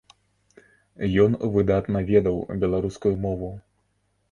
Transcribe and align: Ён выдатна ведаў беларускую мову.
Ён 1.25 1.31
выдатна 1.57 2.03
ведаў 2.11 2.41
беларускую 2.65 3.15
мову. 3.29 3.55